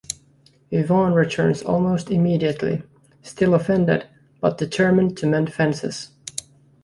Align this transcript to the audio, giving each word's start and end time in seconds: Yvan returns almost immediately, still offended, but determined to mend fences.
Yvan 0.71 1.13
returns 1.13 1.61
almost 1.61 2.09
immediately, 2.09 2.81
still 3.21 3.53
offended, 3.53 4.07
but 4.39 4.57
determined 4.57 5.15
to 5.15 5.27
mend 5.27 5.53
fences. 5.53 6.09